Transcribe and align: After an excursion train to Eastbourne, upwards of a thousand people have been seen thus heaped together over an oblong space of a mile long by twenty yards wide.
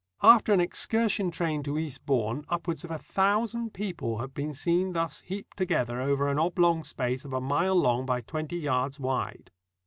After 0.23 0.51
an 0.51 0.59
excursion 0.59 1.29
train 1.29 1.61
to 1.61 1.77
Eastbourne, 1.77 2.43
upwards 2.49 2.83
of 2.83 2.89
a 2.89 2.97
thousand 2.97 3.71
people 3.71 4.17
have 4.17 4.33
been 4.33 4.51
seen 4.51 4.93
thus 4.93 5.19
heaped 5.21 5.55
together 5.55 6.01
over 6.01 6.27
an 6.27 6.39
oblong 6.39 6.83
space 6.83 7.23
of 7.23 7.33
a 7.33 7.39
mile 7.39 7.75
long 7.75 8.07
by 8.07 8.21
twenty 8.21 8.57
yards 8.57 8.99
wide. 8.99 9.51